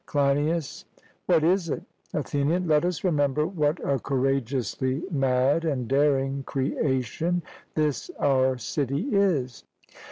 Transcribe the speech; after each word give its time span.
CLEINIAS: 0.07 0.85
What 1.27 1.43
is 1.43 1.69
it? 1.69 1.83
ATHENIAN: 2.15 2.67
Let 2.67 2.85
us 2.85 3.03
remember 3.03 3.45
what 3.45 3.79
a 3.87 3.99
courageously 3.99 5.03
mad 5.11 5.63
and 5.63 5.87
daring 5.87 6.41
creation 6.41 7.43
this 7.75 8.09
our 8.17 8.57
city 8.57 9.09
is. 9.11 9.63